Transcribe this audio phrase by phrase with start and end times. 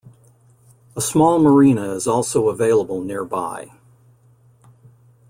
[0.95, 3.69] A small marina is also available nearby.